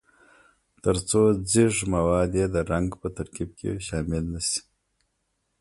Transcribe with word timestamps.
ترڅو 0.83 1.21
ځیږ 1.49 1.73
مواد 1.93 2.31
یې 2.39 2.45
د 2.53 2.55
رنګ 2.71 2.89
په 3.01 3.07
ترکیب 3.17 3.49
کې 3.59 3.71
شامل 3.87 4.23
نه 4.33 4.41
شي. 4.47 4.59